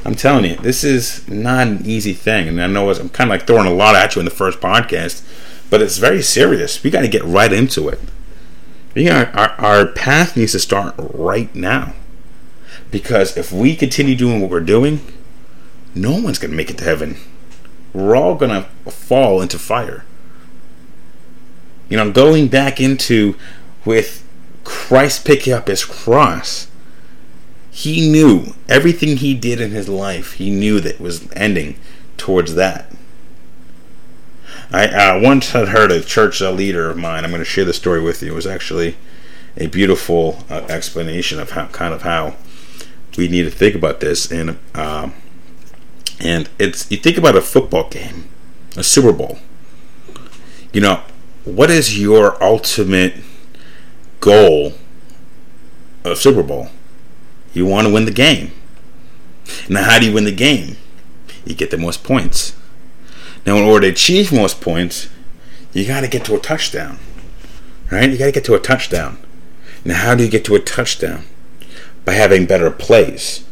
I'm 0.04 0.14
telling 0.14 0.44
you, 0.44 0.56
this 0.56 0.84
is 0.84 1.26
not 1.28 1.66
an 1.66 1.84
easy 1.84 2.12
thing. 2.12 2.48
And 2.48 2.62
I 2.62 2.68
know 2.68 2.88
I'm 2.90 3.08
kind 3.08 3.28
of 3.28 3.38
like 3.38 3.46
throwing 3.46 3.66
a 3.66 3.74
lot 3.74 3.96
at 3.96 4.14
you 4.14 4.20
in 4.20 4.24
the 4.24 4.30
first 4.30 4.60
podcast, 4.60 5.22
but 5.68 5.82
it's 5.82 5.98
very 5.98 6.22
serious. 6.22 6.82
We 6.82 6.90
got 6.90 7.00
to 7.02 7.08
get 7.08 7.24
right 7.24 7.52
into 7.52 7.88
it. 7.88 8.00
We 8.94 9.10
our, 9.10 9.26
our 9.58 9.86
path 9.86 10.36
needs 10.36 10.52
to 10.52 10.58
start 10.58 10.94
right 10.96 11.54
now. 11.54 11.94
Because 12.90 13.36
if 13.36 13.52
we 13.52 13.76
continue 13.76 14.14
doing 14.14 14.40
what 14.40 14.50
we're 14.50 14.60
doing, 14.60 15.00
no 15.94 16.12
one's 16.12 16.38
going 16.38 16.52
to 16.52 16.56
make 16.56 16.70
it 16.70 16.78
to 16.78 16.84
heaven. 16.84 17.16
We're 17.92 18.16
all 18.16 18.36
going 18.36 18.52
to 18.52 18.90
fall 18.90 19.42
into 19.42 19.58
fire. 19.58 20.04
You 21.88 21.96
know, 21.96 22.10
going 22.10 22.48
back 22.48 22.80
into 22.80 23.36
with 23.84 24.24
Christ 24.64 25.24
picking 25.24 25.52
up 25.52 25.68
his 25.68 25.84
cross 25.84 26.68
he 27.76 28.10
knew 28.10 28.54
everything 28.70 29.18
he 29.18 29.34
did 29.34 29.60
in 29.60 29.72
his 29.72 29.86
life, 29.86 30.32
he 30.32 30.48
knew 30.48 30.80
that 30.80 30.98
was 30.98 31.30
ending 31.32 31.78
towards 32.16 32.54
that. 32.54 32.90
I 34.72 34.86
uh, 34.86 35.20
once 35.20 35.50
had 35.50 35.68
heard 35.68 35.92
a 35.92 36.00
church 36.00 36.40
leader 36.40 36.88
of 36.88 36.96
mine. 36.96 37.22
I'm 37.22 37.30
going 37.30 37.42
to 37.42 37.44
share 37.44 37.66
the 37.66 37.74
story 37.74 38.00
with 38.00 38.22
you. 38.22 38.32
It 38.32 38.34
was 38.34 38.46
actually 38.46 38.96
a 39.58 39.66
beautiful 39.66 40.42
uh, 40.48 40.64
explanation 40.70 41.38
of 41.38 41.50
how 41.50 41.66
kind 41.66 41.92
of 41.92 42.00
how 42.00 42.36
we 43.18 43.28
need 43.28 43.42
to 43.42 43.50
think 43.50 43.74
about 43.74 44.00
this. 44.00 44.32
And 44.32 44.58
uh, 44.74 45.10
and 46.18 46.48
it's 46.58 46.90
you 46.90 46.96
think 46.96 47.18
about 47.18 47.36
a 47.36 47.42
football 47.42 47.90
game, 47.90 48.30
a 48.74 48.82
Super 48.82 49.12
Bowl. 49.12 49.38
You 50.72 50.80
know, 50.80 51.02
what 51.46 51.70
is 51.70 51.98
your 51.98 52.42
ultimate 52.42 53.14
goal 54.18 54.72
of 56.04 56.18
Super 56.18 56.42
Bowl? 56.42 56.70
You 57.54 57.64
want 57.64 57.86
to 57.86 57.94
win 57.94 58.04
the 58.04 58.10
game. 58.10 58.50
Now, 59.68 59.84
how 59.84 60.00
do 60.00 60.06
you 60.06 60.12
win 60.12 60.24
the 60.24 60.32
game? 60.32 60.76
You 61.44 61.54
get 61.54 61.70
the 61.70 61.78
most 61.78 62.02
points. 62.02 62.56
Now, 63.46 63.56
in 63.58 63.62
order 63.62 63.86
to 63.86 63.92
achieve 63.92 64.32
most 64.32 64.60
points, 64.60 65.08
you 65.72 65.86
got 65.86 66.00
to 66.00 66.08
get 66.08 66.24
to 66.24 66.34
a 66.34 66.40
touchdown. 66.40 66.98
Right? 67.92 68.10
You 68.10 68.18
got 68.18 68.26
to 68.26 68.32
get 68.32 68.44
to 68.46 68.54
a 68.54 68.60
touchdown. 68.60 69.18
Now, 69.84 69.98
how 69.98 70.14
do 70.16 70.24
you 70.24 70.30
get 70.30 70.44
to 70.46 70.56
a 70.56 70.60
touchdown? 70.60 71.24
By 72.04 72.14
having 72.14 72.46
better 72.46 72.72
plays, 72.72 73.46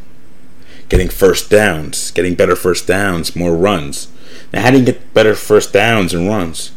getting 0.88 1.08
first 1.08 1.48
downs, 1.48 2.10
getting 2.10 2.34
better 2.34 2.56
first 2.56 2.88
downs, 2.88 3.36
more 3.36 3.56
runs. 3.56 4.08
Now, 4.52 4.62
how 4.62 4.72
do 4.72 4.80
you 4.80 4.84
get 4.84 5.14
better 5.14 5.36
first 5.36 5.72
downs 5.72 6.12
and 6.12 6.28
runs? 6.28 6.72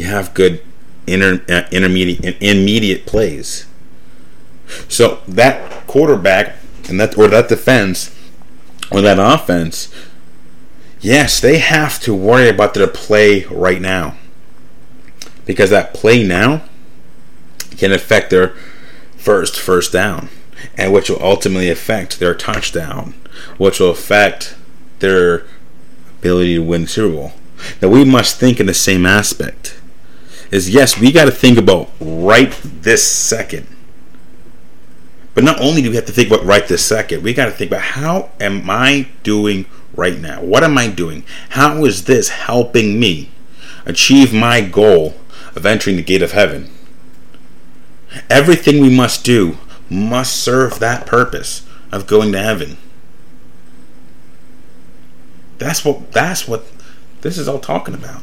You 0.00 0.06
have 0.06 0.32
good 0.32 0.62
inter, 1.06 1.42
uh, 1.46 1.64
intermediate, 1.70 2.40
intermediate 2.40 3.04
plays 3.04 3.66
So 4.88 5.20
that 5.28 5.86
quarterback 5.86 6.56
and 6.88 6.98
that 6.98 7.18
or 7.18 7.28
that 7.28 7.50
defense 7.50 8.16
or 8.90 9.02
that 9.02 9.18
offense, 9.18 9.94
yes, 11.02 11.38
they 11.38 11.58
have 11.58 12.00
to 12.00 12.14
worry 12.14 12.48
about 12.48 12.72
their 12.72 12.86
play 12.86 13.44
right 13.44 13.78
now. 13.78 14.16
Because 15.44 15.68
that 15.68 15.92
play 15.92 16.26
now 16.26 16.62
can 17.76 17.92
affect 17.92 18.30
their 18.30 18.54
first 19.18 19.60
first 19.60 19.92
down 19.92 20.30
and 20.78 20.94
which 20.94 21.10
will 21.10 21.22
ultimately 21.22 21.68
affect 21.68 22.20
their 22.20 22.34
touchdown, 22.34 23.12
which 23.58 23.80
will 23.80 23.90
affect 23.90 24.56
their 25.00 25.44
ability 26.20 26.54
to 26.54 26.62
win 26.62 26.82
the 26.82 26.88
Super 26.88 27.14
Bowl. 27.14 27.32
Now 27.82 27.88
we 27.88 28.06
must 28.06 28.40
think 28.40 28.60
in 28.60 28.64
the 28.64 28.72
same 28.72 29.04
aspect. 29.04 29.76
Is 30.50 30.68
yes, 30.68 30.98
we 30.98 31.12
got 31.12 31.26
to 31.26 31.30
think 31.30 31.58
about 31.58 31.90
right 32.00 32.52
this 32.62 33.06
second. 33.06 33.66
But 35.34 35.44
not 35.44 35.60
only 35.60 35.80
do 35.80 35.90
we 35.90 35.96
have 35.96 36.06
to 36.06 36.12
think 36.12 36.28
about 36.28 36.44
right 36.44 36.66
this 36.66 36.84
second, 36.84 37.22
we 37.22 37.32
got 37.32 37.44
to 37.44 37.52
think 37.52 37.70
about 37.70 37.82
how 37.82 38.30
am 38.40 38.68
I 38.68 39.08
doing 39.22 39.66
right 39.94 40.18
now? 40.18 40.42
What 40.42 40.64
am 40.64 40.76
I 40.76 40.88
doing? 40.88 41.24
How 41.50 41.84
is 41.84 42.04
this 42.04 42.30
helping 42.30 42.98
me 42.98 43.30
achieve 43.86 44.32
my 44.34 44.60
goal 44.60 45.14
of 45.54 45.64
entering 45.64 45.96
the 45.96 46.02
gate 46.02 46.22
of 46.22 46.32
heaven? 46.32 46.70
Everything 48.28 48.80
we 48.80 48.94
must 48.94 49.24
do 49.24 49.58
must 49.88 50.36
serve 50.36 50.80
that 50.80 51.06
purpose 51.06 51.66
of 51.92 52.06
going 52.06 52.32
to 52.32 52.42
heaven. 52.42 52.76
That's 55.58 55.84
what 55.84 56.10
that's 56.12 56.48
what 56.48 56.64
this 57.20 57.38
is 57.38 57.46
all 57.46 57.60
talking 57.60 57.94
about. 57.94 58.22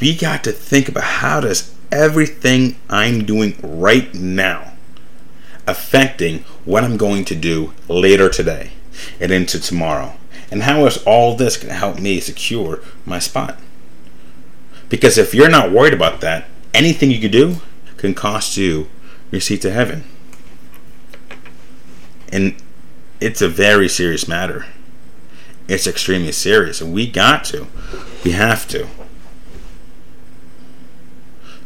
We 0.00 0.16
got 0.16 0.42
to 0.44 0.52
think 0.52 0.88
about 0.88 1.04
how 1.04 1.40
does 1.40 1.74
everything 1.92 2.76
I'm 2.88 3.24
doing 3.24 3.56
right 3.62 4.12
now 4.14 4.72
affecting 5.66 6.40
what 6.64 6.84
I'm 6.84 6.96
going 6.96 7.24
to 7.26 7.34
do 7.34 7.72
later 7.88 8.28
today 8.28 8.70
and 9.20 9.30
into 9.30 9.60
tomorrow. 9.60 10.14
And 10.50 10.64
how 10.64 10.86
is 10.86 11.02
all 11.04 11.36
this 11.36 11.56
going 11.56 11.68
to 11.68 11.74
help 11.74 11.98
me 12.00 12.18
secure 12.20 12.80
my 13.04 13.18
spot? 13.18 13.58
Because 14.88 15.16
if 15.16 15.34
you're 15.34 15.48
not 15.48 15.70
worried 15.70 15.94
about 15.94 16.20
that, 16.22 16.46
anything 16.74 17.10
you 17.10 17.20
can 17.20 17.30
do 17.30 17.56
can 17.96 18.14
cost 18.14 18.56
you 18.56 18.88
your 19.30 19.40
seat 19.40 19.62
to 19.62 19.70
heaven. 19.70 20.04
And 22.32 22.56
it's 23.20 23.42
a 23.42 23.48
very 23.48 23.88
serious 23.88 24.26
matter. 24.26 24.66
It's 25.68 25.86
extremely 25.86 26.32
serious, 26.32 26.80
and 26.80 26.92
we 26.92 27.08
got 27.08 27.44
to. 27.46 27.68
We 28.24 28.32
have 28.32 28.66
to. 28.68 28.88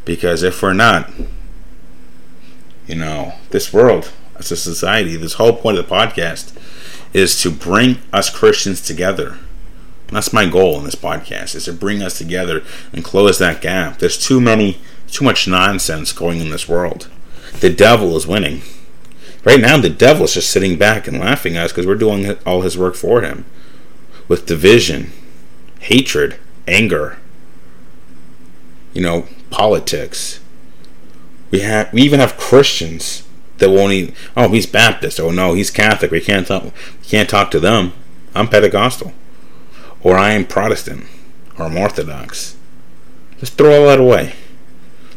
Because 0.04 0.42
if 0.42 0.60
we're 0.62 0.74
not, 0.74 1.10
you 2.86 2.94
know, 2.94 3.34
this 3.50 3.72
world, 3.72 4.12
as 4.36 4.50
a 4.52 4.56
society, 4.56 5.16
this 5.16 5.34
whole 5.34 5.54
point 5.54 5.78
of 5.78 5.88
the 5.88 5.94
podcast 5.94 6.52
is 7.12 7.40
to 7.42 7.50
bring 7.50 7.98
us 8.12 8.28
Christians 8.28 8.80
together. 8.80 9.38
That's 10.08 10.32
my 10.32 10.48
goal 10.48 10.78
in 10.78 10.84
this 10.84 10.94
podcast 10.94 11.54
is 11.54 11.64
to 11.64 11.72
bring 11.72 12.02
us 12.02 12.18
together 12.18 12.62
and 12.92 13.04
close 13.04 13.38
that 13.38 13.62
gap. 13.62 13.98
There's 13.98 14.18
too 14.18 14.40
many 14.40 14.78
too 15.08 15.24
much 15.24 15.46
nonsense 15.48 16.12
going 16.12 16.40
in 16.40 16.50
this 16.50 16.68
world. 16.68 17.08
The 17.60 17.70
devil 17.70 18.16
is 18.16 18.26
winning. 18.26 18.62
Right 19.44 19.60
now 19.60 19.78
the 19.78 19.90
devil 19.90 20.24
is 20.24 20.34
just 20.34 20.50
sitting 20.50 20.76
back 20.76 21.06
and 21.06 21.18
laughing 21.18 21.56
at 21.56 21.66
us 21.66 21.72
because 21.72 21.86
we're 21.86 21.94
doing 21.94 22.36
all 22.44 22.62
his 22.62 22.76
work 22.76 22.94
for 22.94 23.22
him 23.22 23.44
with 24.28 24.46
division, 24.46 25.12
hatred, 25.80 26.38
anger, 26.66 27.18
you 28.92 29.02
know, 29.02 29.26
politics. 29.54 30.40
We 31.52 31.60
have 31.60 31.92
we 31.92 32.02
even 32.02 32.18
have 32.18 32.36
Christians 32.36 33.26
that 33.58 33.70
won't 33.70 33.92
even 33.92 34.14
oh 34.36 34.48
he's 34.48 34.66
Baptist, 34.66 35.20
oh 35.20 35.30
no, 35.30 35.54
he's 35.54 35.70
Catholic, 35.70 36.10
we 36.10 36.20
can't 36.20 36.46
talk 36.46 36.64
we 36.64 37.06
can't 37.06 37.30
talk 37.30 37.52
to 37.52 37.60
them. 37.60 37.92
I'm 38.34 38.48
Pentecostal. 38.48 39.12
Or 40.02 40.18
I 40.18 40.32
am 40.32 40.44
Protestant 40.44 41.06
or 41.56 41.66
I'm 41.66 41.76
Orthodox. 41.76 42.56
Let's 43.36 43.50
throw 43.50 43.80
all 43.80 43.88
that 43.88 44.00
away. 44.00 44.34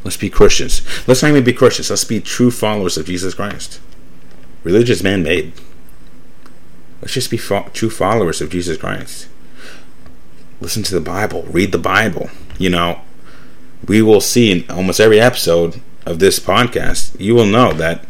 Let's 0.03 0.17
be 0.17 0.29
Christians. 0.29 0.81
Let's 1.07 1.23
not 1.23 1.31
even 1.31 1.43
be 1.43 1.51
Christians. 1.51 1.89
Let's 1.89 2.03
be 2.03 2.21
true 2.21 2.51
followers 2.51 2.95
of 2.97 3.07
Jesus 3.07 3.33
Christ. 3.33 3.81
Religion 4.63 4.93
is 4.93 5.03
man 5.03 5.23
made. 5.23 5.53
Let's 7.01 7.13
just 7.15 7.31
be 7.31 7.37
fo- 7.37 7.69
true 7.73 7.89
followers 7.89 8.39
of 8.39 8.51
Jesus 8.51 8.77
Christ. 8.77 9.27
Listen 10.61 10.83
to 10.83 10.93
the 10.93 11.01
Bible, 11.01 11.43
read 11.43 11.71
the 11.71 11.77
Bible. 11.79 12.29
You 12.57 12.69
know, 12.69 13.01
we 13.85 14.01
will 14.01 14.21
see 14.21 14.51
in 14.51 14.69
almost 14.69 14.99
every 14.99 15.19
episode 15.19 15.81
of 16.05 16.19
this 16.19 16.39
podcast, 16.39 17.19
you 17.19 17.35
will 17.35 17.45
know 17.45 17.73
that 17.73 18.05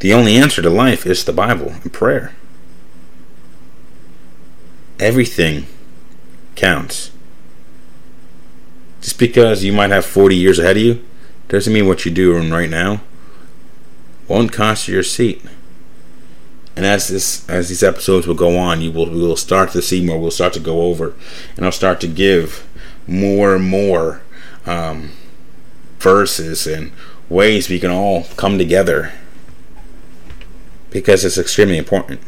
the 0.00 0.12
only 0.12 0.36
answer 0.36 0.62
to 0.62 0.70
life 0.70 1.06
is 1.06 1.24
the 1.24 1.32
Bible 1.32 1.68
and 1.82 1.92
prayer. 1.92 2.34
Everything 4.98 5.66
counts. 6.54 7.10
Just 9.00 9.18
because 9.18 9.64
you 9.64 9.72
might 9.72 9.90
have 9.90 10.04
40 10.04 10.36
years 10.36 10.58
ahead 10.58 10.76
of 10.76 10.82
you 10.82 11.04
doesn't 11.48 11.72
mean 11.72 11.86
what 11.86 12.04
you 12.04 12.10
do 12.10 12.36
right 12.50 12.70
now 12.70 13.00
won't 14.32 14.52
cost 14.52 14.88
you 14.88 14.94
your 14.94 15.02
seat. 15.02 15.42
And 16.74 16.86
as 16.86 17.08
this 17.08 17.48
as 17.50 17.68
these 17.68 17.82
episodes 17.82 18.26
will 18.26 18.34
go 18.34 18.56
on, 18.56 18.80
you 18.80 18.90
will 18.90 19.10
we 19.10 19.20
will 19.20 19.36
start 19.36 19.72
to 19.72 19.82
see 19.82 20.04
more. 20.04 20.18
We'll 20.18 20.30
start 20.30 20.54
to 20.54 20.60
go 20.60 20.82
over, 20.82 21.14
and 21.56 21.66
I'll 21.66 21.72
start 21.72 22.00
to 22.00 22.08
give 22.08 22.66
more 23.06 23.54
and 23.54 23.64
more 23.64 24.21
um, 24.66 25.12
verses 25.98 26.66
and 26.66 26.92
ways 27.28 27.68
we 27.68 27.80
can 27.80 27.90
all 27.90 28.24
come 28.36 28.58
together 28.58 29.12
because 30.90 31.24
it's 31.24 31.38
extremely 31.38 31.78
important. 31.78 32.20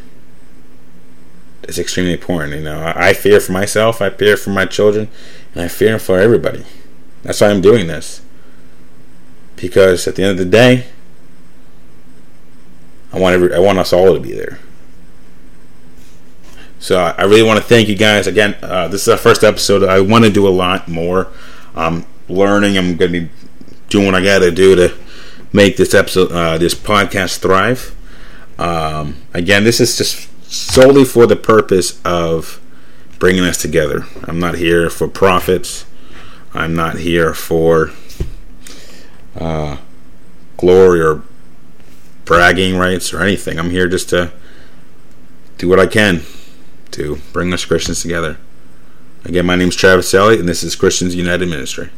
It's 1.62 1.78
extremely 1.78 2.12
important. 2.12 2.54
You 2.54 2.62
know, 2.62 2.80
I, 2.80 3.08
I 3.08 3.12
fear 3.12 3.40
for 3.40 3.52
myself, 3.52 4.00
I 4.02 4.10
fear 4.10 4.36
for 4.36 4.50
my 4.50 4.66
children, 4.66 5.08
and 5.54 5.62
I 5.62 5.68
fear 5.68 5.98
for 5.98 6.18
everybody. 6.18 6.64
That's 7.22 7.40
why 7.40 7.48
I'm 7.48 7.60
doing 7.60 7.86
this. 7.86 8.22
Because 9.56 10.06
at 10.06 10.16
the 10.16 10.22
end 10.22 10.32
of 10.32 10.38
the 10.38 10.50
day, 10.50 10.86
I 13.12 13.18
want 13.18 13.34
every, 13.34 13.54
I 13.54 13.60
want 13.60 13.78
us 13.78 13.92
all 13.92 14.12
to 14.14 14.20
be 14.20 14.32
there. 14.32 14.58
So 16.80 16.98
I 16.98 17.22
really 17.22 17.42
want 17.42 17.58
to 17.58 17.64
thank 17.64 17.88
you 17.88 17.96
guys 17.96 18.26
again. 18.26 18.56
Uh, 18.60 18.88
this 18.88 19.02
is 19.02 19.08
our 19.08 19.16
first 19.16 19.42
episode. 19.42 19.84
I 19.84 20.00
want 20.00 20.24
to 20.24 20.30
do 20.30 20.46
a 20.46 20.50
lot 20.50 20.86
more. 20.86 21.28
I'm 21.74 22.04
learning. 22.28 22.76
I'm 22.76 22.96
going 22.96 23.12
to 23.12 23.20
be 23.20 23.30
doing 23.88 24.06
what 24.06 24.14
I 24.14 24.22
got 24.22 24.40
to 24.40 24.50
do 24.50 24.74
to 24.76 24.94
make 25.52 25.76
this 25.76 25.94
episode, 25.94 26.32
uh, 26.32 26.58
this 26.58 26.74
podcast 26.74 27.38
thrive. 27.38 27.94
Um, 28.58 29.16
again, 29.32 29.64
this 29.64 29.80
is 29.80 29.96
just 29.96 30.28
solely 30.50 31.04
for 31.04 31.26
the 31.26 31.36
purpose 31.36 32.00
of 32.04 32.60
bringing 33.18 33.44
us 33.44 33.60
together. 33.60 34.06
I'm 34.24 34.38
not 34.38 34.56
here 34.56 34.90
for 34.90 35.08
profits. 35.08 35.86
I'm 36.52 36.74
not 36.74 36.98
here 36.98 37.34
for 37.34 37.90
uh, 39.36 39.78
glory 40.56 41.00
or 41.00 41.22
bragging 42.24 42.76
rights 42.76 43.12
or 43.12 43.22
anything. 43.22 43.58
I'm 43.58 43.70
here 43.70 43.88
just 43.88 44.08
to 44.10 44.32
do 45.58 45.68
what 45.68 45.80
I 45.80 45.86
can 45.86 46.22
to 46.92 47.18
bring 47.32 47.52
us 47.52 47.64
Christians 47.64 48.02
together. 48.02 48.38
Again, 49.24 49.46
my 49.46 49.56
name 49.56 49.68
is 49.68 49.76
Travis 49.76 50.12
Elliott, 50.14 50.40
and 50.40 50.48
this 50.48 50.62
is 50.62 50.76
Christians 50.76 51.14
United 51.14 51.48
Ministry. 51.48 51.90